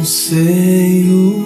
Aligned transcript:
Anseio 0.00 1.44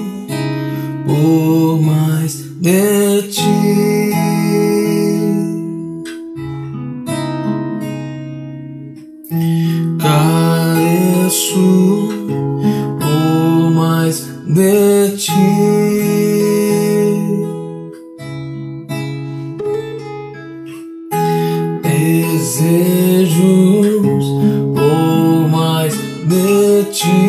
por 1.04 1.82
mais 1.82 2.44
de 2.60 3.22
ti. 3.28 4.12
Careço 9.98 12.08
por 13.00 13.70
mais 13.70 14.28
de 14.46 15.16
ti. 15.16 15.76
desejos 22.76 24.26
por 24.74 25.48
mais 25.50 25.94
de 25.94 26.84
ti. 26.92 27.25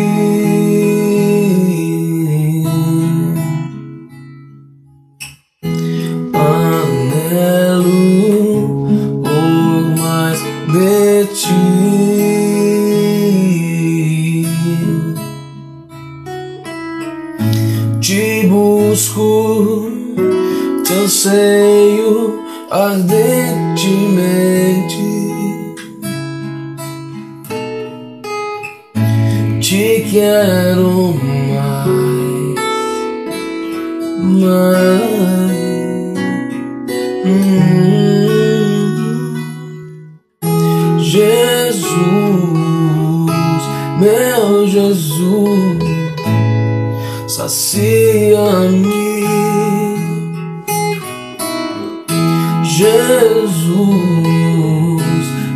Ti. 11.34 11.88
Te 18.08 18.48
busco, 18.48 19.90
te 20.86 20.94
anseio 20.94 22.40
ardentemente. 22.72 24.08
Te 29.60 30.06
quero 30.10 31.14
mais, 31.22 32.56
mais. 34.22 35.08
Hum. 37.26 37.97
Jesus, 41.98 43.64
meu 44.00 44.68
Jesus, 44.68 45.78
sacia-me. 47.28 48.98
Jesus, 52.64 53.48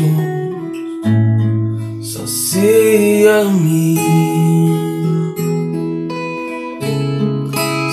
sacia-me, 2.03 3.97